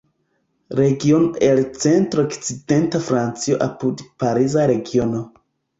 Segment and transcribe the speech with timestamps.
[0.79, 5.27] Regiono el centr-okcidenta Francio apud Pariza Regiono.